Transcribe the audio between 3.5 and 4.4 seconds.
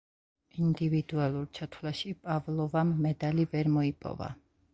ვერ მოიპოვა.